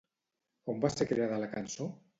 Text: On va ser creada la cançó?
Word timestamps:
On 0.73 0.81
va 0.87 0.93
ser 0.95 1.09
creada 1.13 1.41
la 1.45 1.55
cançó? 1.57 1.95